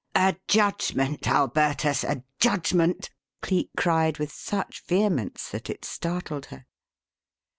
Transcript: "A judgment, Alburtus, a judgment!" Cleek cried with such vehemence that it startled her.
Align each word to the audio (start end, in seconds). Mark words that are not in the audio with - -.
"A 0.15 0.35
judgment, 0.47 1.27
Alburtus, 1.27 2.03
a 2.03 2.23
judgment!" 2.39 3.11
Cleek 3.43 3.69
cried 3.77 4.17
with 4.17 4.31
such 4.31 4.83
vehemence 4.87 5.49
that 5.51 5.69
it 5.69 5.85
startled 5.85 6.47
her. 6.47 6.65